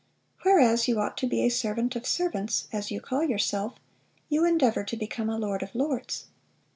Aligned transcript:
Whereas 0.41 0.87
you 0.87 0.99
ought 0.99 1.15
to 1.17 1.27
be 1.27 1.41
a 1.43 1.49
servant 1.49 1.95
of 1.95 2.07
servants, 2.07 2.67
as 2.73 2.89
you 2.89 2.99
call 2.99 3.23
yourself, 3.23 3.75
you 4.29 4.43
endeavor 4.43 4.83
to 4.83 4.97
become 4.97 5.29
a 5.29 5.37
lord 5.37 5.61
of 5.61 5.75
lords.... 5.75 6.25